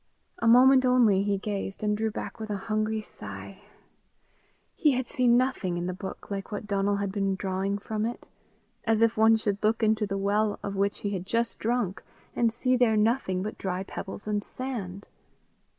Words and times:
A 0.39 0.47
moment 0.47 0.83
only 0.83 1.21
he 1.21 1.37
gazed, 1.37 1.83
and 1.83 1.95
drew 1.95 2.09
back 2.09 2.39
with 2.39 2.49
a 2.49 2.57
hungry 2.57 3.01
sigh: 3.01 3.61
he 4.75 4.93
had 4.93 5.05
seen 5.05 5.37
nothing 5.37 5.77
in 5.77 5.85
the 5.85 5.93
book 5.93 6.31
like 6.31 6.51
what 6.51 6.65
Donal 6.65 6.95
had 6.95 7.11
been 7.11 7.35
drawing 7.35 7.77
from 7.77 8.07
it 8.07 8.25
as 8.83 9.03
if 9.03 9.15
one 9.15 9.35
should 9.37 9.61
look 9.63 9.83
into 9.83 10.07
the 10.07 10.17
well 10.17 10.57
of 10.63 10.75
which 10.75 11.01
he 11.01 11.11
had 11.11 11.27
just 11.27 11.59
drunk, 11.59 12.01
and 12.35 12.51
see 12.51 12.75
there 12.75 12.97
nothing 12.97 13.43
but 13.43 13.59
dry 13.59 13.83
pebbles 13.83 14.27
and 14.27 14.43
sand! 14.43 15.07